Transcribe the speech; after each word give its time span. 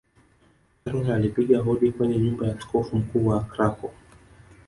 karol 0.85 1.11
alipiga 1.11 1.61
hodi 1.61 1.91
kwenye 1.91 2.17
nyumba 2.19 2.47
ya 2.47 2.55
askofu 2.57 2.95
mkuu 2.97 3.27
wa 3.27 3.43
Krakow 3.43 3.91